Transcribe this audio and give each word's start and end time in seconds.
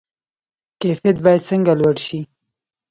کیفیت 0.81 1.17
باید 1.23 1.41
څنګه 1.49 1.73
لوړ 1.79 1.95
شي؟ 2.05 2.19